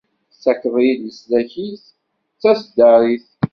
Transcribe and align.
Tettakeḍ-iyi-d 0.31 1.01
leslak-ik 1.05 1.83
d 2.35 2.37
taseddarit. 2.41 3.27